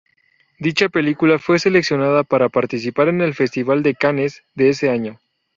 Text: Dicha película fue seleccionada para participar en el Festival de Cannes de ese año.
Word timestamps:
Dicha 0.57 0.89
película 0.89 1.37
fue 1.37 1.59
seleccionada 1.59 2.23
para 2.23 2.49
participar 2.49 3.09
en 3.09 3.21
el 3.21 3.35
Festival 3.35 3.83
de 3.83 3.93
Cannes 3.93 4.43
de 4.55 4.69
ese 4.69 4.89
año. 4.89 5.19